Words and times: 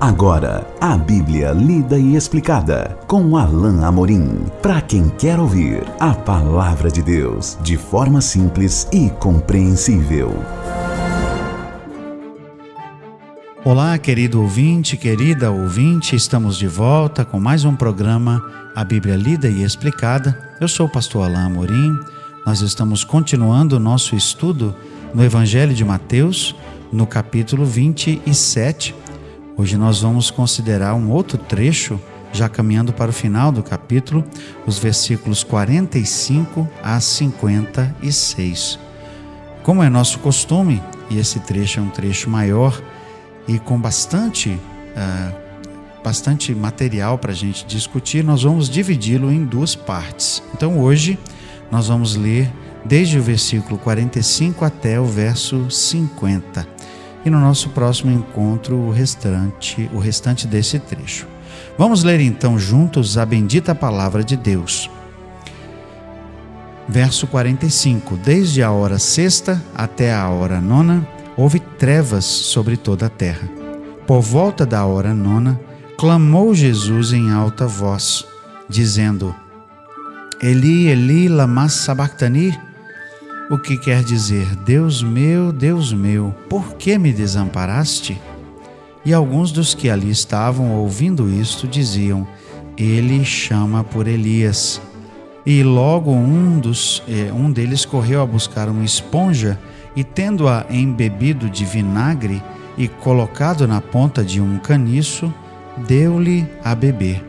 Agora, 0.00 0.66
a 0.80 0.96
Bíblia 0.96 1.52
lida 1.52 1.98
e 1.98 2.16
explicada 2.16 2.98
com 3.06 3.36
Alain 3.36 3.84
Amorim. 3.84 4.46
Para 4.62 4.80
quem 4.80 5.10
quer 5.10 5.38
ouvir 5.38 5.82
a 6.00 6.14
palavra 6.14 6.90
de 6.90 7.02
Deus 7.02 7.58
de 7.60 7.76
forma 7.76 8.22
simples 8.22 8.88
e 8.90 9.10
compreensível. 9.10 10.32
Olá, 13.62 13.98
querido 13.98 14.40
ouvinte, 14.40 14.96
querida 14.96 15.50
ouvinte, 15.50 16.16
estamos 16.16 16.56
de 16.56 16.66
volta 16.66 17.22
com 17.22 17.38
mais 17.38 17.66
um 17.66 17.76
programa 17.76 18.42
A 18.74 18.82
Bíblia 18.82 19.16
Lida 19.16 19.50
e 19.50 19.62
Explicada. 19.62 20.56
Eu 20.58 20.66
sou 20.66 20.86
o 20.86 20.90
pastor 20.90 21.26
Alain 21.26 21.44
Amorim. 21.44 21.94
Nós 22.46 22.62
estamos 22.62 23.04
continuando 23.04 23.76
o 23.76 23.80
nosso 23.80 24.16
estudo 24.16 24.74
no 25.12 25.22
Evangelho 25.22 25.74
de 25.74 25.84
Mateus, 25.84 26.56
no 26.90 27.06
capítulo 27.06 27.66
27 27.66 28.94
Hoje 29.60 29.76
nós 29.76 30.00
vamos 30.00 30.30
considerar 30.30 30.94
um 30.94 31.10
outro 31.10 31.36
trecho, 31.36 32.00
já 32.32 32.48
caminhando 32.48 32.94
para 32.94 33.10
o 33.10 33.12
final 33.12 33.52
do 33.52 33.62
capítulo, 33.62 34.24
os 34.66 34.78
versículos 34.78 35.44
45 35.44 36.66
a 36.82 36.98
56. 36.98 38.78
Como 39.62 39.82
é 39.82 39.90
nosso 39.90 40.18
costume, 40.20 40.82
e 41.10 41.18
esse 41.18 41.40
trecho 41.40 41.78
é 41.78 41.82
um 41.82 41.90
trecho 41.90 42.30
maior 42.30 42.80
e 43.46 43.58
com 43.58 43.78
bastante, 43.78 44.48
uh, 44.48 45.36
bastante 46.02 46.54
material 46.54 47.18
para 47.18 47.32
a 47.32 47.36
gente 47.36 47.66
discutir, 47.66 48.24
nós 48.24 48.44
vamos 48.44 48.66
dividi-lo 48.66 49.30
em 49.30 49.44
duas 49.44 49.74
partes. 49.74 50.42
Então 50.54 50.80
hoje 50.80 51.18
nós 51.70 51.88
vamos 51.88 52.16
ler 52.16 52.50
desde 52.82 53.18
o 53.18 53.22
versículo 53.22 53.76
45 53.76 54.64
até 54.64 54.98
o 54.98 55.04
verso 55.04 55.70
50 55.70 56.79
e 57.24 57.30
no 57.30 57.38
nosso 57.40 57.70
próximo 57.70 58.10
encontro 58.10 58.76
o 58.76 58.90
restante, 58.90 59.90
o 59.92 59.98
restante 59.98 60.46
desse 60.46 60.78
trecho. 60.78 61.26
Vamos 61.76 62.02
ler 62.02 62.20
então 62.20 62.58
juntos 62.58 63.18
a 63.18 63.24
bendita 63.24 63.74
palavra 63.74 64.22
de 64.22 64.36
Deus. 64.36 64.90
Verso 66.88 67.26
45: 67.26 68.16
Desde 68.16 68.62
a 68.62 68.70
hora 68.70 68.98
sexta 68.98 69.62
até 69.74 70.12
a 70.12 70.28
hora 70.28 70.60
nona, 70.60 71.06
houve 71.36 71.60
trevas 71.60 72.24
sobre 72.24 72.76
toda 72.76 73.06
a 73.06 73.10
terra. 73.10 73.48
Por 74.06 74.20
volta 74.20 74.66
da 74.66 74.84
hora 74.84 75.14
nona, 75.14 75.60
clamou 75.96 76.54
Jesus 76.54 77.12
em 77.12 77.30
alta 77.30 77.66
voz, 77.66 78.26
dizendo: 78.68 79.34
Eli, 80.42 80.88
Eli, 80.88 81.28
lama 81.28 81.68
sabachthani? 81.68 82.58
O 83.50 83.58
que 83.58 83.76
quer 83.76 84.04
dizer: 84.04 84.54
Deus 84.64 85.02
meu, 85.02 85.52
Deus 85.52 85.92
meu, 85.92 86.32
por 86.48 86.76
que 86.76 86.96
me 86.96 87.12
desamparaste? 87.12 88.18
E 89.04 89.12
alguns 89.12 89.50
dos 89.50 89.74
que 89.74 89.90
ali 89.90 90.08
estavam 90.10 90.76
ouvindo 90.76 91.28
isto 91.28 91.66
diziam: 91.66 92.26
Ele 92.78 93.24
chama 93.24 93.82
por 93.82 94.06
Elias. 94.06 94.80
E 95.44 95.64
logo 95.64 96.12
um, 96.12 96.60
dos, 96.60 97.02
eh, 97.08 97.32
um 97.32 97.50
deles 97.50 97.84
correu 97.84 98.22
a 98.22 98.26
buscar 98.26 98.68
uma 98.68 98.84
esponja 98.84 99.58
e, 99.96 100.04
tendo-a 100.04 100.66
embebido 100.70 101.48
de 101.48 101.64
vinagre 101.64 102.42
e 102.76 102.86
colocado 102.86 103.66
na 103.66 103.80
ponta 103.80 104.22
de 104.22 104.38
um 104.40 104.58
caniço, 104.58 105.32
deu-lhe 105.88 106.46
a 106.62 106.74
beber. 106.74 107.24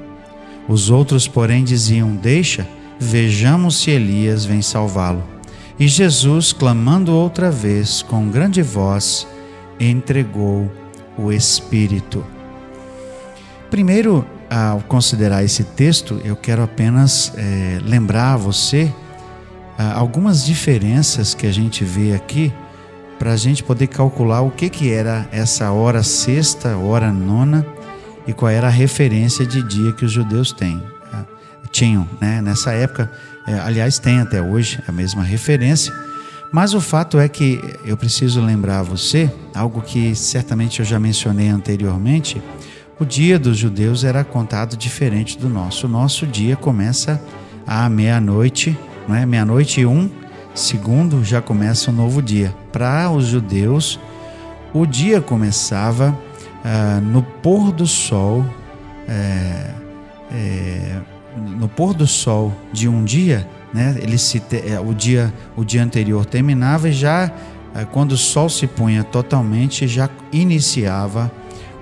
Os 0.67 0.89
outros, 0.89 1.27
porém, 1.27 1.63
diziam: 1.63 2.15
Deixa, 2.15 2.67
vejamos 2.99 3.81
se 3.81 3.89
Elias 3.89 4.45
vem 4.45 4.61
salvá-lo. 4.61 5.40
E 5.81 5.87
Jesus, 5.87 6.53
clamando 6.53 7.11
outra 7.11 7.49
vez 7.49 8.03
com 8.03 8.29
grande 8.29 8.61
voz, 8.61 9.27
entregou 9.79 10.71
o 11.17 11.31
Espírito. 11.31 12.23
Primeiro, 13.71 14.23
ao 14.47 14.81
considerar 14.81 15.43
esse 15.43 15.63
texto, 15.63 16.21
eu 16.23 16.35
quero 16.35 16.61
apenas 16.61 17.33
é, 17.35 17.79
lembrar 17.83 18.33
a 18.33 18.37
você 18.37 18.93
ah, 19.75 19.97
algumas 19.97 20.45
diferenças 20.45 21.33
que 21.33 21.47
a 21.47 21.51
gente 21.51 21.83
vê 21.83 22.13
aqui 22.13 22.53
para 23.17 23.33
a 23.33 23.35
gente 23.35 23.63
poder 23.63 23.87
calcular 23.87 24.41
o 24.41 24.51
que, 24.51 24.69
que 24.69 24.91
era 24.91 25.27
essa 25.31 25.71
hora 25.71 26.03
sexta, 26.03 26.77
hora 26.77 27.11
nona 27.11 27.65
e 28.27 28.33
qual 28.33 28.51
era 28.51 28.67
a 28.67 28.69
referência 28.69 29.47
de 29.47 29.63
dia 29.63 29.91
que 29.93 30.05
os 30.05 30.11
judeus 30.11 30.51
têm, 30.51 30.79
tinham. 31.71 32.07
Né? 32.19 32.41
Nessa 32.41 32.71
época, 32.71 33.11
é, 33.47 33.59
aliás, 33.59 33.99
tem 33.99 34.19
até 34.19 34.41
hoje 34.41 34.79
a 34.87 34.91
mesma 34.91 35.23
referência. 35.23 35.93
Mas 36.51 36.73
o 36.73 36.81
fato 36.81 37.17
é 37.17 37.29
que 37.29 37.61
eu 37.85 37.95
preciso 37.95 38.41
lembrar 38.41 38.79
a 38.79 38.83
você 38.83 39.31
algo 39.55 39.81
que 39.81 40.13
certamente 40.15 40.81
eu 40.81 40.85
já 40.85 40.99
mencionei 40.99 41.47
anteriormente. 41.47 42.41
O 42.99 43.05
dia 43.05 43.39
dos 43.39 43.57
judeus 43.57 44.03
era 44.03 44.23
contado 44.23 44.75
diferente 44.75 45.37
do 45.37 45.49
nosso. 45.49 45.87
O 45.87 45.89
nosso 45.89 46.27
dia 46.27 46.55
começa 46.55 47.21
à 47.65 47.89
meia-noite, 47.89 48.77
não 49.07 49.15
é? 49.15 49.25
Meia-noite 49.25 49.81
e 49.81 49.85
um 49.85 50.09
segundo 50.53 51.23
já 51.23 51.41
começa 51.41 51.89
um 51.89 51.93
novo 51.93 52.21
dia. 52.21 52.53
Para 52.71 53.09
os 53.09 53.25
judeus, 53.25 53.99
o 54.73 54.85
dia 54.85 55.21
começava 55.21 56.17
ah, 56.63 56.99
no 57.01 57.23
pôr 57.23 57.71
do 57.71 57.87
sol. 57.87 58.45
É, 59.07 59.71
é, 60.31 61.01
no 61.37 61.67
pôr 61.67 61.93
do 61.93 62.07
sol 62.07 62.53
de 62.71 62.87
um 62.87 63.03
dia, 63.03 63.47
né, 63.73 63.95
ele 64.01 64.17
se, 64.17 64.41
é, 64.65 64.79
o, 64.79 64.93
dia, 64.93 65.33
o 65.55 65.63
dia 65.63 65.83
anterior 65.83 66.25
terminava 66.25 66.89
e 66.89 66.93
já 66.93 67.31
é, 67.73 67.85
quando 67.85 68.13
o 68.13 68.17
sol 68.17 68.49
se 68.49 68.67
punha 68.67 69.03
totalmente, 69.03 69.87
já 69.87 70.09
iniciava 70.31 71.31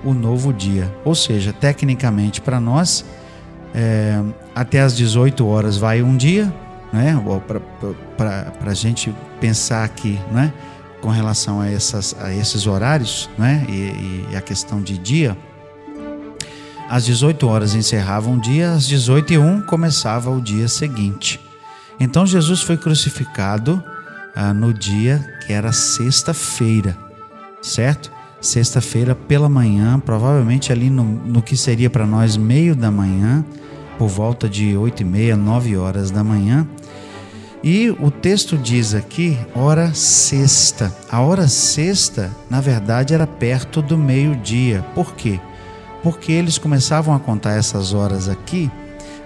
o 0.04 0.14
novo 0.14 0.52
dia. 0.52 0.92
Ou 1.04 1.14
seja, 1.14 1.52
tecnicamente 1.52 2.40
para 2.40 2.60
nós, 2.60 3.04
é, 3.74 4.22
até 4.54 4.80
às 4.80 4.96
18 4.96 5.46
horas 5.46 5.76
vai 5.76 6.02
um 6.02 6.16
dia, 6.16 6.52
né, 6.92 7.20
para 8.16 8.70
a 8.70 8.74
gente 8.74 9.14
pensar 9.40 9.84
aqui, 9.84 10.18
né, 10.30 10.52
com 11.00 11.08
relação 11.08 11.60
a, 11.60 11.68
essas, 11.68 12.14
a 12.20 12.32
esses 12.32 12.66
horários 12.66 13.28
né, 13.38 13.64
e, 13.68 14.26
e 14.30 14.36
a 14.36 14.40
questão 14.40 14.82
de 14.82 14.98
dia 14.98 15.36
às 16.90 17.04
18 17.04 17.46
horas 17.46 17.76
encerrava 17.76 18.28
um 18.28 18.36
dia, 18.36 18.72
às 18.72 18.84
18 18.88 19.34
e 19.34 19.38
1 19.38 19.62
começava 19.62 20.28
o 20.28 20.40
dia 20.40 20.66
seguinte. 20.66 21.38
Então 22.00 22.26
Jesus 22.26 22.62
foi 22.62 22.76
crucificado 22.76 23.80
ah, 24.34 24.52
no 24.52 24.74
dia 24.74 25.24
que 25.46 25.52
era 25.52 25.70
sexta-feira, 25.70 26.98
certo? 27.62 28.10
Sexta-feira 28.40 29.14
pela 29.14 29.48
manhã, 29.48 30.00
provavelmente 30.00 30.72
ali 30.72 30.90
no, 30.90 31.04
no 31.04 31.40
que 31.40 31.56
seria 31.56 31.88
para 31.88 32.04
nós 32.04 32.36
meio 32.36 32.74
da 32.74 32.90
manhã, 32.90 33.44
por 33.96 34.08
volta 34.08 34.48
de 34.48 34.76
8 34.76 35.02
e 35.02 35.04
meia, 35.04 35.36
9 35.36 35.76
horas 35.76 36.10
da 36.10 36.24
manhã. 36.24 36.66
E 37.62 37.90
o 38.00 38.10
texto 38.10 38.58
diz 38.58 38.94
aqui, 38.94 39.38
hora 39.54 39.94
sexta. 39.94 40.92
A 41.08 41.20
hora 41.20 41.46
sexta, 41.46 42.34
na 42.48 42.60
verdade, 42.60 43.14
era 43.14 43.28
perto 43.28 43.80
do 43.80 43.96
meio-dia. 43.96 44.84
Por 44.94 45.14
quê? 45.14 45.38
Porque 46.02 46.32
eles 46.32 46.58
começavam 46.58 47.14
a 47.14 47.20
contar 47.20 47.52
essas 47.52 47.92
horas 47.92 48.28
aqui 48.28 48.70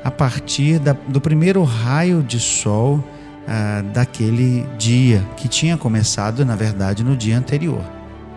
a 0.03 0.11
partir 0.11 0.79
da, 0.79 0.93
do 0.93 1.21
primeiro 1.21 1.63
raio 1.63 2.23
de 2.23 2.39
sol 2.39 3.03
ah, 3.47 3.83
daquele 3.93 4.67
dia, 4.79 5.25
que 5.37 5.49
tinha 5.49 5.77
começado, 5.77 6.45
na 6.45 6.57
verdade, 6.57 7.03
no 7.03 7.17
dia 7.17 7.39
anterior. 7.39 7.83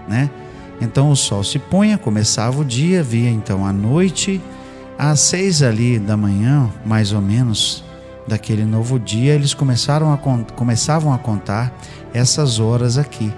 Né? 0.07 0.29
Então 0.79 1.11
o 1.11 1.15
sol 1.15 1.43
se 1.43 1.59
punha, 1.59 1.97
começava 1.97 2.61
o 2.61 2.65
dia, 2.65 3.03
via 3.03 3.29
então 3.29 3.65
a 3.65 3.73
noite, 3.73 4.41
às 4.97 5.19
seis 5.19 5.61
ali 5.61 5.99
da 5.99 6.15
manhã, 6.15 6.69
mais 6.85 7.11
ou 7.11 7.21
menos, 7.21 7.83
daquele 8.27 8.65
novo 8.65 8.99
dia, 8.99 9.33
eles 9.33 9.53
começaram 9.53 10.11
a, 10.13 10.17
começavam 10.55 11.13
a 11.13 11.17
contar 11.17 11.73
essas 12.13 12.59
horas 12.59 12.97
aqui. 12.97 13.31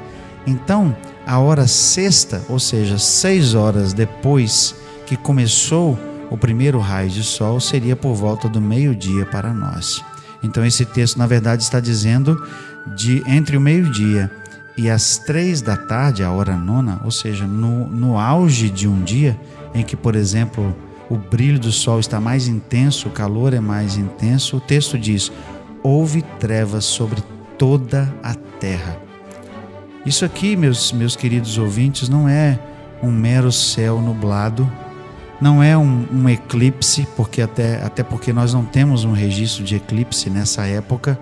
Então, 0.48 0.96
a 1.26 1.38
hora 1.38 1.68
sexta, 1.68 2.42
ou 2.50 2.60
seja, 2.60 2.98
seis 2.98 3.54
horas 3.54 3.94
depois 3.94 4.76
que 5.10 5.18
começou 5.18 5.98
o 6.30 6.38
primeiro 6.38 6.78
raio 6.78 7.10
de 7.10 7.24
sol 7.24 7.60
seria 7.60 7.96
por 7.96 8.14
volta 8.14 8.48
do 8.48 8.62
meio-dia 8.62 9.26
para 9.26 9.52
nós. 9.52 10.06
Então 10.44 10.64
esse 10.64 10.86
texto, 10.86 11.18
na 11.18 11.26
verdade, 11.26 11.64
está 11.64 11.80
dizendo 11.80 12.40
de 12.96 13.24
entre 13.26 13.58
o 13.58 13.62
meio-dia 13.62 14.30
e 14.78 14.88
as 14.88 15.18
três 15.18 15.64
da 15.64 15.76
tarde, 15.76 16.24
a 16.24 16.30
hora 16.30 16.56
nona, 16.56 17.02
ou 17.04 17.10
seja, 17.10 17.48
no, 17.48 17.88
no 17.88 18.20
auge 18.20 18.70
de 18.70 18.88
um 18.88 19.02
dia, 19.02 19.36
em 19.74 19.82
que, 19.82 19.96
por 19.96 20.16
exemplo, 20.16 20.76
o 21.10 21.18
brilho 21.18 21.60
do 21.60 21.72
sol 21.72 22.00
está 22.00 22.22
mais 22.22 22.48
intenso, 22.48 23.08
o 23.08 23.12
calor 23.12 23.56
é 23.56 23.60
mais 23.60 23.98
intenso, 23.98 24.58
o 24.58 24.62
texto 24.62 24.96
diz: 24.96 25.32
houve 25.82 26.22
trevas 26.40 26.86
sobre 26.86 27.24
toda 27.58 28.14
a 28.22 28.36
terra. 28.36 28.96
Isso 30.06 30.24
aqui, 30.24 30.56
meus, 30.56 30.92
meus 30.92 31.16
queridos 31.16 31.58
ouvintes, 31.58 32.08
não 32.08 32.30
é 32.30 32.60
um 33.02 33.12
mero 33.12 33.52
céu 33.52 34.00
nublado 34.00 34.72
não 35.42 35.64
é 35.64 35.78
um, 35.78 36.06
um, 36.12 36.30
eclipse, 36.30 37.08
porque 37.16 37.42
até, 37.42 37.82
até 37.84 38.04
porque 38.04 38.34
nós 38.34 38.54
não 38.54 38.66
temos 38.66 39.06
um 39.06 39.14
registro 39.14 39.64
de 39.64 39.76
eclipse 39.76 40.30
nessa 40.30 40.66
época. 40.66 41.20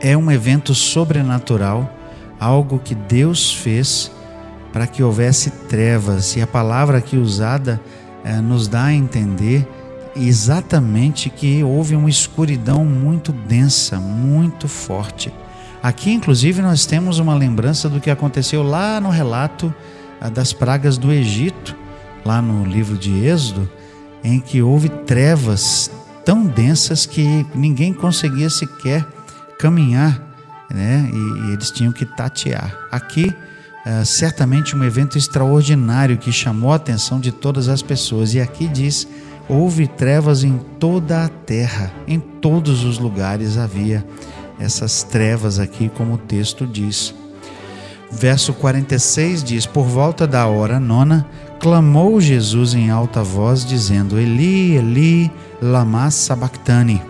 É 0.00 0.16
um 0.16 0.30
evento 0.30 0.74
sobrenatural, 0.74 1.90
algo 2.40 2.78
que 2.78 2.94
Deus 2.94 3.52
fez 3.52 4.10
para 4.72 4.86
que 4.86 5.02
houvesse 5.02 5.50
trevas. 5.50 6.36
E 6.36 6.42
a 6.42 6.46
palavra 6.46 6.98
aqui 6.98 7.16
usada 7.16 7.80
eh, 8.24 8.40
nos 8.40 8.68
dá 8.68 8.84
a 8.84 8.92
entender 8.92 9.66
exatamente 10.16 11.30
que 11.30 11.62
houve 11.62 11.94
uma 11.94 12.10
escuridão 12.10 12.84
muito 12.84 13.32
densa, 13.32 13.98
muito 13.98 14.66
forte. 14.66 15.32
Aqui, 15.82 16.10
inclusive, 16.10 16.62
nós 16.62 16.84
temos 16.84 17.18
uma 17.18 17.34
lembrança 17.34 17.88
do 17.88 18.00
que 18.00 18.10
aconteceu 18.10 18.62
lá 18.62 19.00
no 19.00 19.10
relato 19.10 19.72
ah, 20.20 20.28
das 20.28 20.52
pragas 20.52 20.98
do 20.98 21.12
Egito, 21.12 21.76
lá 22.26 22.42
no 22.42 22.64
livro 22.64 22.98
de 22.98 23.24
Êxodo, 23.24 23.68
em 24.22 24.40
que 24.40 24.60
houve 24.60 24.88
trevas 24.88 25.90
tão 26.24 26.44
densas 26.44 27.06
que 27.06 27.46
ninguém 27.54 27.92
conseguia 27.92 28.50
sequer 28.50 29.06
caminhar, 29.58 30.20
né? 30.68 31.08
E, 31.12 31.16
e 31.16 31.52
eles 31.52 31.70
tinham 31.70 31.92
que 31.92 32.04
tatear. 32.04 32.76
Aqui, 32.90 33.28
uh, 33.28 34.04
certamente 34.04 34.76
um 34.76 34.82
evento 34.82 35.16
extraordinário 35.16 36.18
que 36.18 36.32
chamou 36.32 36.72
a 36.72 36.76
atenção 36.76 37.20
de 37.20 37.30
todas 37.30 37.68
as 37.68 37.80
pessoas. 37.80 38.34
E 38.34 38.40
aqui 38.40 38.66
diz 38.66 39.06
Houve 39.48 39.86
trevas 39.86 40.42
em 40.42 40.58
toda 40.80 41.24
a 41.24 41.28
terra, 41.28 41.92
em 42.08 42.18
todos 42.18 42.82
os 42.82 42.98
lugares 42.98 43.56
havia 43.56 44.04
essas 44.58 45.04
trevas 45.04 45.60
aqui, 45.60 45.88
como 45.88 46.14
o 46.14 46.18
texto 46.18 46.66
diz. 46.66 47.14
Verso 48.10 48.52
46 48.52 49.44
diz: 49.44 49.64
Por 49.64 49.84
volta 49.84 50.26
da 50.26 50.46
hora 50.46 50.80
nona, 50.80 51.28
clamou 51.60 52.20
Jesus 52.20 52.74
em 52.74 52.90
alta 52.90 53.22
voz, 53.22 53.64
dizendo: 53.64 54.18
Eli, 54.18 54.76
Eli, 54.76 55.30
lama 55.60 56.10
sabachthani. 56.10 57.02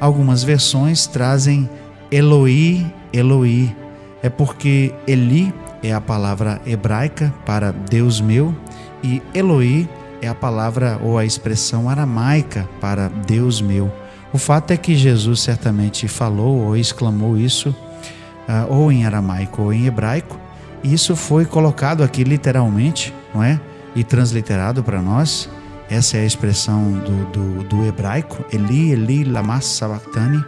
Algumas 0.00 0.42
versões 0.42 1.06
trazem 1.06 1.68
Eloi, 2.10 2.86
Eloi. 3.12 3.74
É 4.22 4.28
porque 4.28 4.92
Eli 5.06 5.52
é 5.82 5.92
a 5.92 6.00
palavra 6.00 6.60
hebraica 6.66 7.32
para 7.46 7.70
Deus 7.70 8.20
meu 8.20 8.54
e 9.02 9.22
Eloi 9.32 9.88
é 10.20 10.28
a 10.28 10.34
palavra 10.34 10.98
ou 11.02 11.18
a 11.18 11.24
expressão 11.24 11.88
aramaica 11.88 12.68
para 12.80 13.08
Deus 13.08 13.60
meu. 13.60 13.92
O 14.32 14.38
fato 14.38 14.72
é 14.72 14.76
que 14.76 14.94
Jesus 14.94 15.40
certamente 15.40 16.08
falou 16.08 16.66
ou 16.66 16.76
exclamou 16.76 17.38
isso, 17.38 17.70
uh, 17.70 18.72
ou 18.72 18.92
em 18.92 19.06
aramaico 19.06 19.62
ou 19.62 19.72
em 19.72 19.86
hebraico, 19.86 20.38
e 20.82 20.92
isso 20.92 21.16
foi 21.16 21.44
colocado 21.44 22.02
aqui 22.02 22.24
literalmente, 22.24 23.14
não 23.34 23.42
é? 23.42 23.60
E 23.94 24.04
transliterado 24.04 24.82
para 24.82 25.00
nós. 25.00 25.48
Essa 25.90 26.18
é 26.18 26.20
a 26.20 26.26
expressão 26.26 26.92
do, 26.92 27.24
do, 27.32 27.64
do 27.64 27.86
hebraico, 27.86 28.44
Eli, 28.52 28.92
Eli, 28.92 29.24
lama 29.24 29.60
sabachthani, 29.60 30.44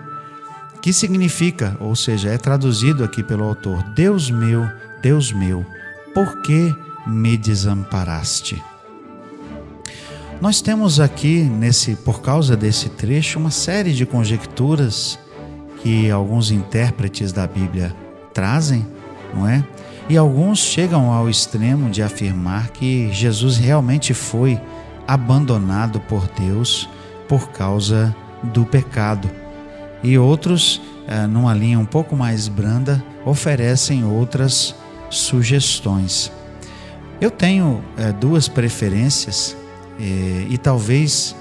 que 0.82 0.92
significa, 0.92 1.76
ou 1.80 1.96
seja, 1.96 2.28
é 2.28 2.36
traduzido 2.36 3.02
aqui 3.02 3.22
pelo 3.22 3.44
autor, 3.44 3.82
Deus 3.94 4.30
meu, 4.30 4.68
Deus 5.00 5.32
meu, 5.32 5.64
por 6.14 6.42
que 6.42 6.74
me 7.06 7.36
desamparaste? 7.38 8.62
Nós 10.40 10.62
temos 10.62 11.00
aqui 11.00 11.42
nesse 11.42 11.94
por 11.96 12.22
causa 12.22 12.56
desse 12.56 12.88
trecho 12.88 13.38
uma 13.38 13.50
série 13.50 13.92
de 13.92 14.06
conjecturas 14.06 15.18
que 15.82 16.10
alguns 16.10 16.50
intérpretes 16.50 17.30
da 17.30 17.46
Bíblia 17.46 17.94
trazem, 18.32 18.86
não 19.34 19.46
é? 19.46 19.64
E 20.08 20.16
alguns 20.16 20.58
chegam 20.58 21.12
ao 21.12 21.28
extremo 21.28 21.88
de 21.90 22.02
afirmar 22.02 22.70
que 22.70 23.12
Jesus 23.12 23.56
realmente 23.56 24.12
foi 24.12 24.60
abandonado 25.06 26.00
por 26.00 26.26
Deus 26.38 26.88
por 27.28 27.50
causa 27.50 28.14
do 28.42 28.64
pecado. 28.64 29.30
E 30.02 30.18
outros, 30.18 30.80
eh, 31.06 31.26
numa 31.26 31.54
linha 31.54 31.78
um 31.78 31.84
pouco 31.84 32.16
mais 32.16 32.48
branda, 32.48 33.02
oferecem 33.24 34.04
outras 34.04 34.74
sugestões. 35.10 36.32
Eu 37.20 37.30
tenho 37.30 37.84
eh, 37.96 38.12
duas 38.12 38.48
preferências 38.48 39.56
é, 40.00 40.46
e 40.48 40.56
talvez, 40.56 41.36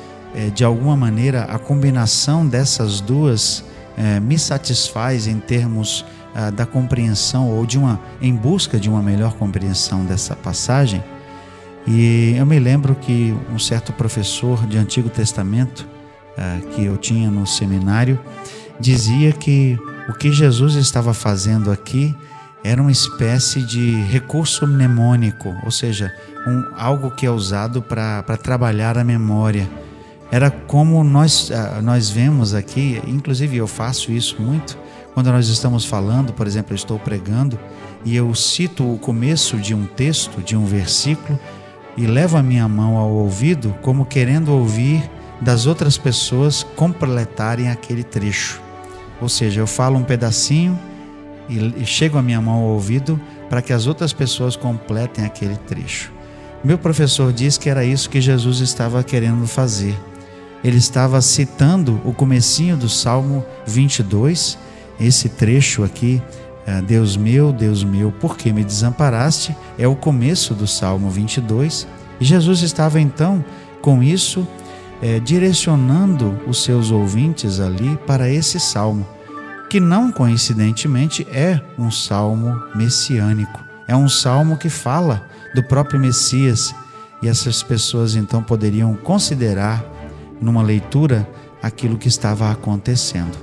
de 0.54 0.66
alguma 0.66 0.96
maneira, 0.96 1.44
a 1.46 1.58
combinação 1.58 2.46
dessas 2.46 3.00
duas 3.00 3.64
me 4.22 4.38
satisfaz 4.38 5.28
em 5.28 5.40
termos 5.40 6.06
ah, 6.34 6.50
da 6.50 6.66
compreensão 6.66 7.50
ou 7.50 7.66
de 7.66 7.78
uma 7.78 8.00
em 8.22 8.36
busca 8.36 8.80
de 8.80 8.90
uma 8.90 9.02
melhor 9.02 9.34
compreensão 9.34 10.06
dessa 10.06 10.36
passagem. 10.36 11.04
E 11.88 12.36
eu 12.38 12.46
me 12.46 12.60
lembro 12.60 12.94
que 12.96 13.36
um 13.52 13.58
certo 13.58 13.92
professor 13.94 14.66
de 14.68 14.78
Antigo 14.78 15.10
Testamento 15.10 15.88
ah, 16.38 16.60
que 16.76 16.86
eu 16.86 16.98
tinha 16.98 17.32
no 17.32 17.48
seminário 17.48 18.20
dizia 18.80 19.32
que 19.32 19.78
o 20.08 20.14
que 20.14 20.32
Jesus 20.32 20.76
estava 20.76 21.14
fazendo 21.14 21.72
aqui 21.72 22.16
era 22.64 22.82
uma 22.82 22.92
espécie 22.92 23.62
de 23.62 24.02
recurso 24.04 24.68
mnemônico, 24.68 25.56
ou 25.64 25.72
seja, 25.72 26.14
um, 26.48 26.64
algo 26.78 27.12
que 27.12 27.26
é 27.26 27.32
usado 27.32 27.82
para 27.82 28.38
trabalhar 28.38 28.98
a 28.98 29.04
memória. 29.04 29.70
Era 30.32 30.52
como 30.52 31.04
nós, 31.04 31.52
ah, 31.52 31.82
nós 31.82 32.10
vemos 32.10 32.54
aqui, 32.54 33.02
inclusive 33.08 33.58
eu 33.58 33.68
faço 33.68 34.12
isso 34.12 34.42
muito, 34.42 34.78
quando 35.20 35.34
nós 35.34 35.50
estamos 35.50 35.84
falando, 35.84 36.32
por 36.32 36.48
exemplo, 36.48 36.72
eu 36.72 36.78
estou 36.78 36.98
pregando 36.98 37.60
e 38.06 38.16
eu 38.16 38.34
cito 38.34 38.90
o 38.90 38.98
começo 38.98 39.58
de 39.58 39.76
um 39.76 39.86
texto, 39.86 40.42
de 40.42 40.56
um 40.56 40.64
versículo, 40.64 41.38
e 41.98 42.08
levo 42.08 42.38
a 42.38 42.42
minha 42.42 42.66
mão 42.70 42.96
ao 42.96 43.10
ouvido 43.10 43.76
como 43.82 44.06
querendo 44.06 44.54
ouvir 44.54 45.04
das 45.42 45.66
outras 45.66 45.98
pessoas 45.98 46.64
completarem 46.78 47.70
aquele 47.70 48.02
trecho. 48.02 48.62
Ou 49.20 49.28
seja, 49.28 49.60
eu 49.60 49.68
falo 49.68 49.98
um 49.98 50.04
pedacinho 50.04 50.80
e, 51.50 51.86
chego 51.86 52.18
a 52.18 52.22
minha 52.22 52.40
mão 52.40 52.54
ao 52.54 52.70
ouvido 52.70 53.20
para 53.50 53.62
que 53.62 53.74
as 53.74 53.88
outras 53.88 54.14
pessoas 54.14 54.56
completem 54.56 55.26
aquele 55.26 55.58
trecho. 55.58 56.14
Meu 56.64 56.78
professor 56.78 57.34
diz 57.34 57.58
que 57.58 57.70
era 57.70 57.84
isso 57.84 58.10
que 58.10 58.22
Jesus 58.22 58.62
estava 58.62 59.04
querendo 59.04 59.46
fazer. 59.46 60.00
Ele 60.64 60.78
estava 60.78 61.20
citando 61.20 62.00
o 62.06 62.14
comecinho 62.14 62.78
do 62.78 62.88
Salmo 62.88 63.46
22, 63.68 64.58
esse 65.00 65.30
trecho 65.30 65.84
aqui, 65.84 66.22
é, 66.66 66.82
Deus 66.82 67.16
meu, 67.16 67.52
Deus 67.52 67.84
meu, 67.84 68.12
por 68.12 68.38
que 68.38 68.52
me 68.52 68.64
desamparaste? 68.64 69.56
É 69.78 69.88
o 69.88 69.96
começo 69.96 70.54
do 70.54 70.68
Salmo 70.68 71.10
22. 71.10 71.88
E 72.20 72.26
Jesus 72.26 72.62
estava 72.62 73.00
então 73.00 73.44
com 73.82 74.04
isso 74.04 74.48
é, 75.02 75.20
direcionando 75.20 76.38
os 76.46 76.64
seus 76.64 76.92
ouvintes 76.92 77.60
ali 77.60 77.98
para 78.06 78.30
esse 78.30 78.60
salmo 78.60 79.06
que 79.70 79.80
não 79.80 80.12
coincidentemente 80.12 81.28
é 81.32 81.62
um 81.78 81.92
salmo 81.92 82.60
messiânico. 82.74 83.64
É 83.88 83.96
um 83.96 84.10
salmo 84.10 84.58
que 84.58 84.68
fala 84.68 85.28
do 85.54 85.64
próprio 85.64 86.00
Messias 86.00 86.74
e 87.22 87.28
essas 87.28 87.62
pessoas 87.62 88.16
então 88.16 88.42
poderiam 88.42 88.96
considerar 88.96 89.86
numa 90.42 90.64
leitura 90.64 91.28
aquilo 91.62 91.98
que 91.98 92.08
estava 92.08 92.52
acontecendo. 92.52 93.38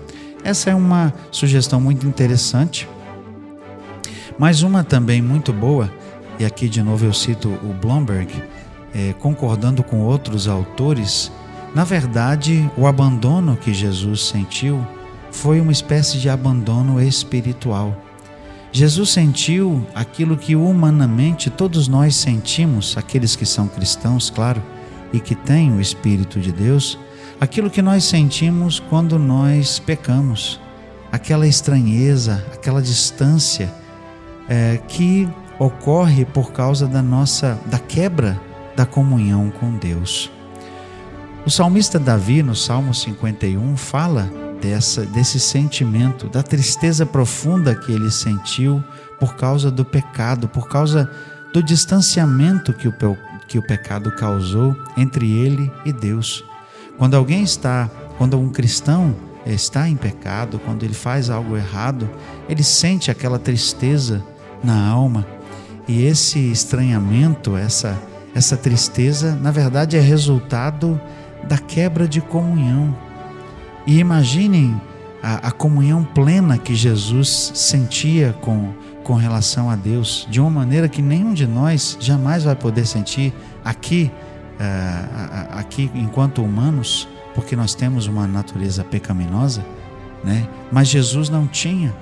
Essa 0.47 0.71
é 0.71 0.75
uma 0.77 1.13
sugestão 1.33 1.81
muito 1.81 2.07
interessante, 2.07 2.89
mas 4.39 4.63
uma 4.63 4.85
também 4.85 5.21
muito 5.21 5.53
boa, 5.53 5.93
e 6.39 6.45
aqui 6.45 6.69
de 6.69 6.81
novo 6.85 7.05
eu 7.05 7.13
cito 7.13 7.49
o 7.49 7.75
Blomberg, 7.75 8.33
é, 8.95 9.13
concordando 9.15 9.83
com 9.83 10.03
outros 10.03 10.47
autores, 10.47 11.33
na 11.75 11.83
verdade, 11.83 12.71
o 12.77 12.87
abandono 12.87 13.57
que 13.57 13.75
Jesus 13.75 14.29
sentiu 14.29 14.87
foi 15.33 15.61
uma 15.61 15.73
espécie 15.73 16.17
de 16.19 16.31
abandono 16.31 17.03
espiritual. 17.03 18.01
Jesus 18.71 19.11
sentiu 19.11 19.85
aquilo 19.97 20.37
que 20.37 20.55
humanamente 20.55 21.51
todos 21.51 21.89
nós 21.89 22.15
sentimos, 22.15 22.97
aqueles 22.97 23.35
que 23.35 23.45
são 23.45 23.67
cristãos, 23.67 24.31
claro, 24.31 24.63
e 25.13 25.19
que 25.19 25.35
têm 25.35 25.73
o 25.73 25.81
Espírito 25.81 26.39
de 26.39 26.53
Deus, 26.53 26.97
aquilo 27.41 27.71
que 27.71 27.83
nós 27.83 28.05
sentimos 28.05 28.79
quando 28.79 29.19
nós 29.19 29.79
pecamos, 29.79 30.61
aquela 31.13 31.47
estranheza, 31.47 32.45
aquela 32.53 32.83
distância 32.83 33.73
é, 34.49 34.79
que 34.89 35.29
ocorre 35.59 36.25
por 36.25 36.53
causa 36.53 36.87
da 36.87 37.03
nossa 37.03 37.59
da 37.67 37.79
quebra 37.79 38.41
da 38.77 38.85
comunhão 38.85 39.51
com 39.51 39.73
Deus. 39.77 40.31
O 41.47 41.51
salmista 41.51 41.99
Davi, 41.99 42.43
no 42.43 42.55
Salmo 42.55 42.93
51, 42.93 43.77
fala 43.77 44.31
dessa, 44.61 45.07
desse 45.07 45.39
sentimento, 45.39 46.29
da 46.29 46.43
tristeza 46.43 47.07
profunda 47.07 47.75
que 47.75 47.93
ele 47.93 48.11
sentiu 48.11 48.83
por 49.19 49.37
causa 49.37 49.71
do 49.71 49.85
pecado, 49.85 50.49
por 50.49 50.69
causa 50.69 51.11
do 51.53 51.63
distanciamento 51.63 52.73
que 52.73 52.89
o, 52.89 52.95
que 53.47 53.59
o 53.59 53.63
pecado 53.63 54.11
causou 54.17 54.77
entre 54.97 55.31
ele 55.31 55.73
e 55.85 55.93
Deus. 55.93 56.45
Quando 56.99 57.15
alguém 57.15 57.43
está, 57.43 57.91
quando 58.19 58.39
um 58.39 58.49
cristão 58.49 59.15
está 59.45 59.89
em 59.89 59.97
pecado, 59.97 60.61
quando 60.65 60.83
ele 60.83 60.95
faz 60.95 61.31
algo 61.31 61.57
errado, 61.57 62.09
ele 62.49 62.63
sente 62.63 63.11
aquela 63.11 63.39
tristeza 63.39 64.25
na 64.63 64.89
alma. 64.89 65.27
E 65.87 66.05
esse 66.05 66.39
estranhamento, 66.51 67.57
essa 67.57 67.97
essa 68.37 68.55
tristeza, 68.55 69.35
na 69.35 69.51
verdade 69.51 69.97
é 69.97 70.01
resultado 70.01 71.01
da 71.49 71.57
quebra 71.57 72.07
de 72.07 72.21
comunhão 72.21 72.95
e 73.87 73.99
imaginem 73.99 74.79
a, 75.23 75.49
a, 75.49 75.51
comunhão 75.51 76.05
plena 76.05 76.59
que 76.59 76.75
Jesus 76.75 77.51
sentia 77.55 78.37
com, 78.43 78.75
com 79.03 79.15
relação 79.15 79.71
a 79.71 79.75
Deus 79.75 80.29
de 80.31 80.39
uma 80.39 80.51
maneira 80.51 80.87
que 80.87 81.01
nenhum 81.01 81.33
de 81.33 81.47
nós 81.47 81.97
jamais 81.99 82.45
vai 82.45 82.55
poder 82.55 82.87
sentir 82.87 83.33
aqui, 83.65 84.11
uh, 84.59 85.59
aqui 85.59 85.91
enquanto 85.95 86.43
humanos, 86.43 87.09
porque 87.35 87.55
nós 87.55 87.75
temos 87.75 88.07
uma 88.07 88.27
natureza 88.27 88.85
pecaminosa, 88.85 89.65
né? 90.25 90.49
Mas 90.73 90.89
Jesus 90.89 91.29
não 91.29 91.47
tinha. 91.47 91.95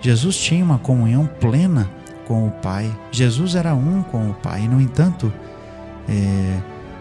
Jesus 0.00 0.36
tinha 0.36 0.64
uma 0.64 0.78
comunhão 0.78 1.26
plena 1.26 1.88
com 2.26 2.46
o 2.46 2.50
Pai. 2.50 2.90
Jesus 3.10 3.54
era 3.54 3.74
um 3.74 4.02
com 4.02 4.30
o 4.30 4.34
Pai. 4.34 4.66
No 4.66 4.80
entanto, 4.80 5.32
é, 6.08 6.58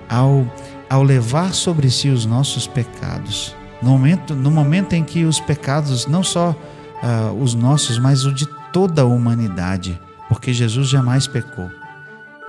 ao, 0.09 0.45
ao 0.89 1.03
levar 1.03 1.53
sobre 1.53 1.89
si 1.89 2.09
os 2.09 2.25
nossos 2.25 2.67
pecados, 2.67 3.55
no 3.81 3.91
momento, 3.91 4.35
no 4.35 4.51
momento 4.51 4.93
em 4.93 5.03
que 5.03 5.23
os 5.23 5.39
pecados, 5.39 6.07
não 6.07 6.23
só 6.23 6.49
uh, 6.51 7.33
os 7.41 7.53
nossos, 7.53 7.97
mas 7.97 8.25
o 8.25 8.33
de 8.33 8.45
toda 8.73 9.03
a 9.03 9.05
humanidade, 9.05 9.99
porque 10.27 10.51
Jesus 10.51 10.89
jamais 10.89 11.27
pecou, 11.27 11.69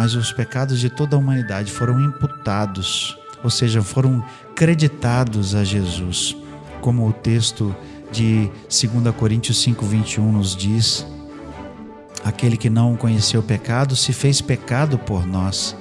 mas 0.01 0.15
os 0.15 0.33
pecados 0.33 0.81
de 0.81 0.89
toda 0.89 1.15
a 1.15 1.19
humanidade 1.19 1.71
foram 1.71 2.01
imputados, 2.01 3.19
ou 3.45 3.51
seja, 3.51 3.83
foram 3.83 4.25
creditados 4.57 5.55
a 5.55 5.63
Jesus, 5.63 6.35
como 6.81 7.07
o 7.07 7.13
texto 7.13 7.77
de 8.11 8.51
2 8.67 9.15
Coríntios 9.15 9.63
5:21 9.63 10.21
nos 10.23 10.57
diz: 10.57 11.07
aquele 12.25 12.57
que 12.57 12.71
não 12.71 12.97
conheceu 12.97 13.41
o 13.41 13.43
pecado 13.43 13.95
se 13.95 14.15
fez 14.15 14.41
pecado 14.41 14.97
por 14.97 15.27
nós. 15.27 15.77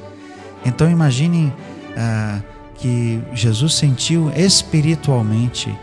Então 0.65 0.91
imaginem 0.91 1.53
ah, 1.95 2.41
que 2.75 3.23
Jesus 3.33 3.75
sentiu 3.75 4.29
espiritualmente 4.35 5.73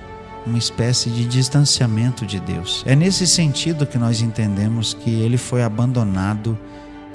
uma 0.44 0.58
espécie 0.58 1.08
de 1.08 1.24
distanciamento 1.24 2.26
de 2.26 2.38
Deus. 2.38 2.84
É 2.86 2.94
nesse 2.94 3.26
sentido 3.26 3.86
que 3.86 3.96
nós 3.96 4.20
entendemos 4.20 4.92
que 4.92 5.22
ele 5.22 5.38
foi 5.38 5.62
abandonado 5.62 6.58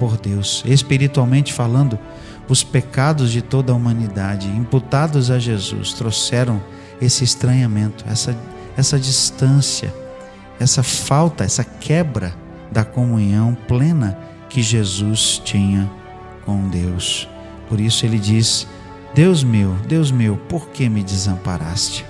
por 0.02 0.18
Deus. 0.18 0.64
Espiritualmente 0.66 1.54
falando, 1.54 2.00
os 2.50 2.64
pecados 2.64 3.32
de 3.32 3.40
toda 3.40 3.72
a 3.72 3.76
humanidade 3.76 4.48
imputados 4.48 5.30
a 5.30 5.38
Jesus 5.38 5.94
trouxeram 5.94 6.60
esse 7.00 7.24
estranhamento, 7.24 8.04
essa, 8.10 8.36
essa 8.76 9.00
distância, 9.00 9.94
essa 10.60 10.82
falta, 10.82 11.44
essa 11.44 11.64
quebra 11.64 12.34
da 12.72 12.84
comunhão 12.84 13.56
plena 13.68 14.18
que 14.50 14.64
Jesus 14.64 15.40
tinha 15.46 15.88
com 16.48 16.68
Deus. 16.68 17.30
Por 17.70 17.80
isso 17.80 18.04
ele 18.04 18.18
diz: 18.18 18.68
Deus 19.14 19.44
meu, 19.44 19.76
Deus 19.88 20.10
meu, 20.10 20.36
por 20.36 20.70
que 20.70 20.90
me 20.90 21.04
desamparaste? 21.04 22.04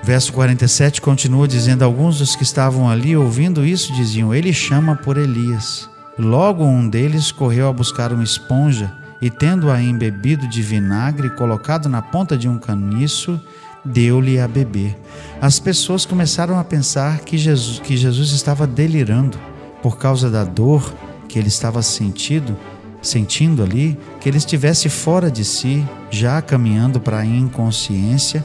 Verso 0.00 0.32
47 0.32 1.00
continua 1.00 1.48
dizendo: 1.48 1.82
Alguns 1.82 2.18
dos 2.18 2.36
que 2.36 2.44
estavam 2.44 2.88
ali 2.88 3.16
ouvindo 3.16 3.66
isso 3.66 3.92
diziam: 3.92 4.32
Ele 4.32 4.52
chama 4.52 4.94
por 4.94 5.16
Elias. 5.16 5.90
Logo 6.18 6.64
um 6.64 6.88
deles 6.88 7.32
correu 7.32 7.68
a 7.68 7.72
buscar 7.72 8.12
uma 8.12 8.22
esponja 8.22 8.92
e, 9.20 9.30
tendo-a 9.30 9.80
embebido 9.80 10.46
de 10.48 10.62
vinagre 10.62 11.30
colocado 11.30 11.88
na 11.88 12.02
ponta 12.02 12.36
de 12.36 12.48
um 12.48 12.58
caniço, 12.58 13.40
deu-lhe 13.84 14.38
a 14.38 14.46
beber. 14.46 14.96
As 15.40 15.58
pessoas 15.58 16.04
começaram 16.04 16.58
a 16.58 16.64
pensar 16.64 17.20
que 17.20 17.38
Jesus, 17.38 17.78
que 17.80 17.96
Jesus 17.96 18.30
estava 18.32 18.66
delirando 18.66 19.38
por 19.82 19.98
causa 19.98 20.30
da 20.30 20.44
dor 20.44 20.92
que 21.28 21.38
ele 21.38 21.48
estava 21.48 21.82
sentindo, 21.82 22.56
sentindo 23.00 23.62
ali, 23.62 23.98
que 24.20 24.28
ele 24.28 24.36
estivesse 24.36 24.88
fora 24.88 25.30
de 25.30 25.44
si, 25.44 25.84
já 26.10 26.42
caminhando 26.42 27.00
para 27.00 27.18
a 27.18 27.26
inconsciência 27.26 28.44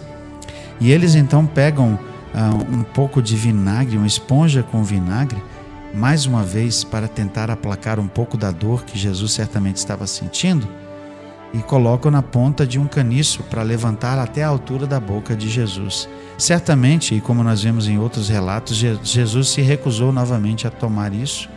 e 0.80 0.92
eles 0.92 1.16
então 1.16 1.46
pegam 1.46 2.00
ah, 2.34 2.52
um 2.72 2.84
pouco 2.84 3.22
de 3.22 3.36
vinagre, 3.36 3.98
uma 3.98 4.08
esponja 4.08 4.64
com 4.64 4.84
vinagre, 4.84 5.42
mais 5.94 6.26
uma 6.26 6.44
vez 6.44 6.84
para 6.84 7.08
tentar 7.08 7.50
aplacar 7.50 8.00
um 8.00 8.08
pouco 8.08 8.38
da 8.38 8.52
dor 8.52 8.84
que 8.84 8.98
Jesus 8.98 9.32
certamente 9.32 9.78
estava 9.78 10.06
sentindo, 10.08 10.68
e 11.54 11.60
colocam 11.60 12.12
na 12.12 12.22
ponta 12.22 12.68
de 12.68 12.78
um 12.78 12.86
caniço 12.86 13.42
para 13.44 13.64
levantar 13.64 14.20
até 14.20 14.44
a 14.44 14.48
altura 14.48 14.86
da 14.86 15.00
boca 15.00 15.36
de 15.36 15.50
Jesus. 15.50 16.08
Certamente, 16.38 17.16
e 17.16 17.22
como 17.22 17.44
nós 17.44 17.64
vemos 17.64 17.88
em 17.88 17.98
outros 17.98 18.30
relatos, 18.30 18.78
Jesus 18.78 19.50
se 19.50 19.62
recusou 19.62 20.12
novamente 20.12 20.68
a 20.68 20.70
tomar 20.70 21.14
isso, 21.14 21.50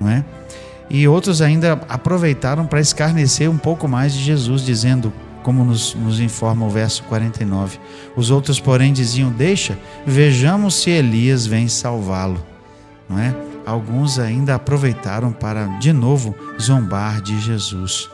não 0.00 0.10
é? 0.10 0.24
E 0.90 1.06
outros 1.06 1.40
ainda 1.40 1.80
aproveitaram 1.88 2.66
para 2.66 2.80
escarnecer 2.80 3.48
um 3.48 3.56
pouco 3.56 3.88
mais 3.88 4.12
de 4.12 4.22
Jesus, 4.22 4.62
dizendo: 4.62 5.12
como 5.42 5.64
nos, 5.64 5.94
nos 5.94 6.20
informa 6.20 6.66
o 6.66 6.70
verso 6.70 7.02
49. 7.04 7.78
Os 8.16 8.30
outros, 8.30 8.60
porém, 8.60 8.92
diziam: 8.92 9.30
Deixa, 9.30 9.78
vejamos 10.06 10.74
se 10.74 10.90
Elias 10.90 11.46
vem 11.46 11.68
salvá-lo. 11.68 12.44
Não 13.08 13.18
é? 13.18 13.34
Alguns 13.64 14.18
ainda 14.18 14.54
aproveitaram 14.54 15.32
para 15.32 15.66
de 15.78 15.92
novo 15.92 16.34
zombar 16.60 17.20
de 17.20 17.40
Jesus. 17.40 18.08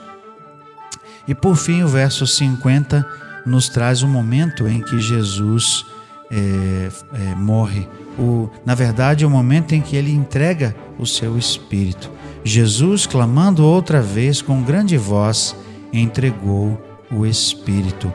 E 1.27 1.35
por 1.35 1.57
fim, 1.57 1.83
o 1.83 1.89
verso 1.89 2.27
50 2.27 3.07
nos 3.45 3.69
traz 3.69 4.03
o 4.03 4.09
momento 4.09 4.67
em 4.69 4.81
que 4.81 4.99
Jesus 5.01 5.85
é, 6.31 6.89
é, 7.15 7.35
morre. 7.35 7.89
O, 8.19 8.51
na 8.65 8.75
verdade, 8.75 9.25
o 9.25 9.31
momento 9.31 9.75
em 9.75 9.81
que 9.81 9.97
ele 9.97 10.13
entrega 10.13 10.75
o 10.99 11.07
seu 11.07 11.39
espírito. 11.39 12.11
Jesus, 12.45 13.07
clamando 13.07 13.65
outra 13.65 14.01
vez 14.01 14.41
com 14.41 14.63
grande 14.63 14.97
voz, 14.97 15.55
entregou 15.93 16.81
o 17.11 17.27
Espírito. 17.27 18.13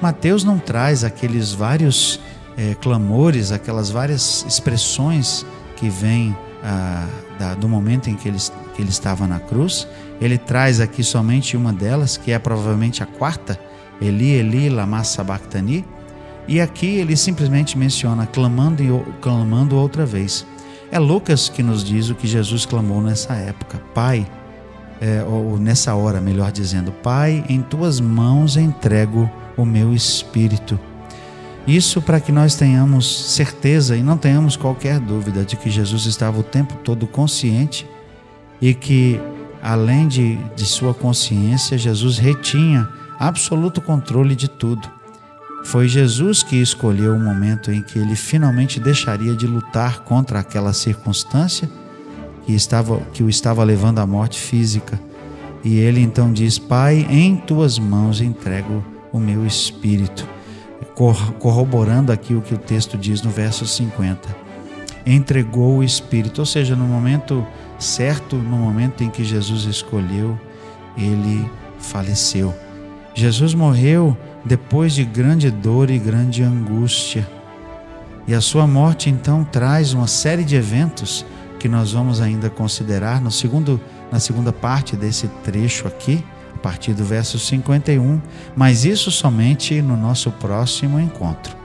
Mateus 0.00 0.44
não 0.44 0.58
traz 0.58 1.04
aqueles 1.04 1.52
vários 1.52 2.20
é, 2.56 2.74
clamores, 2.74 3.52
aquelas 3.52 3.90
várias 3.90 4.44
expressões 4.46 5.44
que 5.76 5.88
vêm 5.88 6.36
ah, 6.62 7.06
da, 7.38 7.54
do 7.54 7.68
momento 7.68 8.10
em 8.10 8.14
que 8.14 8.28
ele, 8.28 8.38
que 8.74 8.82
ele 8.82 8.90
estava 8.90 9.26
na 9.26 9.38
cruz. 9.38 9.86
Ele 10.20 10.36
traz 10.36 10.80
aqui 10.80 11.02
somente 11.02 11.56
uma 11.56 11.72
delas, 11.72 12.16
que 12.16 12.32
é 12.32 12.38
provavelmente 12.38 13.02
a 13.02 13.06
quarta, 13.06 13.58
Eli, 14.00 14.32
Eli, 14.32 14.68
lama 14.68 15.04
sabachthani. 15.04 15.84
E 16.46 16.60
aqui 16.60 16.86
ele 16.86 17.16
simplesmente 17.16 17.76
menciona 17.76 18.26
clamando 18.26 18.82
clamando 19.20 19.76
outra 19.76 20.06
vez. 20.06 20.46
É 20.90 20.98
Lucas 20.98 21.48
que 21.48 21.62
nos 21.62 21.84
diz 21.84 22.08
o 22.08 22.14
que 22.14 22.26
Jesus 22.26 22.64
clamou 22.64 23.02
nessa 23.02 23.34
época: 23.34 23.78
Pai, 23.94 24.26
é, 25.00 25.22
ou 25.22 25.58
nessa 25.58 25.94
hora, 25.94 26.20
melhor 26.20 26.50
dizendo, 26.50 26.90
Pai, 26.90 27.44
em 27.48 27.60
tuas 27.60 28.00
mãos 28.00 28.56
entrego 28.56 29.30
o 29.56 29.64
meu 29.64 29.92
espírito. 29.92 30.78
Isso 31.68 32.00
para 32.00 32.18
que 32.18 32.32
nós 32.32 32.54
tenhamos 32.54 33.34
certeza 33.34 33.94
e 33.94 34.02
não 34.02 34.16
tenhamos 34.16 34.56
qualquer 34.56 34.98
dúvida 34.98 35.44
de 35.44 35.54
que 35.54 35.68
Jesus 35.68 36.06
estava 36.06 36.40
o 36.40 36.42
tempo 36.42 36.74
todo 36.82 37.06
consciente 37.06 37.86
e 38.58 38.72
que, 38.72 39.20
além 39.62 40.08
de, 40.08 40.36
de 40.56 40.64
sua 40.64 40.94
consciência, 40.94 41.76
Jesus 41.76 42.16
retinha 42.16 42.88
absoluto 43.18 43.82
controle 43.82 44.34
de 44.34 44.48
tudo. 44.48 44.88
Foi 45.62 45.86
Jesus 45.86 46.42
que 46.42 46.56
escolheu 46.56 47.14
o 47.14 47.20
momento 47.20 47.70
em 47.70 47.82
que 47.82 47.98
ele 47.98 48.16
finalmente 48.16 48.80
deixaria 48.80 49.36
de 49.36 49.46
lutar 49.46 50.00
contra 50.04 50.38
aquela 50.38 50.72
circunstância 50.72 51.68
que, 52.46 52.54
estava, 52.54 52.98
que 53.12 53.22
o 53.22 53.28
estava 53.28 53.62
levando 53.62 53.98
à 53.98 54.06
morte 54.06 54.40
física. 54.40 54.98
E 55.62 55.76
ele 55.76 56.00
então 56.00 56.32
diz: 56.32 56.58
Pai, 56.58 57.06
em 57.10 57.36
tuas 57.36 57.78
mãos 57.78 58.22
entrego 58.22 58.82
o 59.12 59.20
meu 59.20 59.46
espírito. 59.46 60.37
Corroborando 61.38 62.10
aqui 62.10 62.34
o 62.34 62.42
que 62.42 62.54
o 62.54 62.58
texto 62.58 62.98
diz 62.98 63.22
no 63.22 63.30
verso 63.30 63.64
50. 63.64 64.36
Entregou 65.06 65.78
o 65.78 65.84
espírito, 65.84 66.40
ou 66.40 66.46
seja, 66.46 66.74
no 66.74 66.84
momento 66.84 67.46
certo, 67.78 68.34
no 68.34 68.56
momento 68.56 69.04
em 69.04 69.08
que 69.08 69.22
Jesus 69.22 69.64
escolheu, 69.64 70.38
ele 70.96 71.48
faleceu. 71.78 72.52
Jesus 73.14 73.54
morreu 73.54 74.16
depois 74.44 74.92
de 74.92 75.04
grande 75.04 75.50
dor 75.50 75.88
e 75.88 75.98
grande 75.98 76.42
angústia. 76.42 77.26
E 78.26 78.34
a 78.34 78.40
sua 78.40 78.66
morte 78.66 79.08
então 79.08 79.44
traz 79.44 79.94
uma 79.94 80.08
série 80.08 80.44
de 80.44 80.56
eventos 80.56 81.24
que 81.60 81.68
nós 81.68 81.92
vamos 81.92 82.20
ainda 82.20 82.50
considerar 82.50 83.20
no 83.20 83.30
segundo, 83.30 83.80
na 84.10 84.18
segunda 84.18 84.52
parte 84.52 84.96
desse 84.96 85.28
trecho 85.44 85.86
aqui, 85.86 86.24
a 86.58 86.60
partir 86.60 86.92
do 86.92 87.04
verso 87.04 87.38
51, 87.38 88.20
mas 88.56 88.84
isso 88.84 89.12
somente 89.12 89.80
no 89.80 89.96
nosso 89.96 90.32
próximo 90.32 90.98
encontro. 90.98 91.56